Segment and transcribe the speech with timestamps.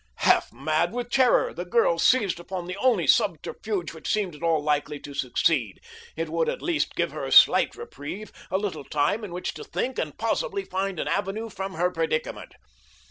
[0.25, 4.63] Half mad with terror, the girl seized upon the only subterfuge which seemed at all
[4.63, 5.79] likely to succeed.
[6.15, 9.99] It would, at least, give her a slight reprieve—a little time in which to think,
[9.99, 12.55] and possibly find an avenue from her predicament.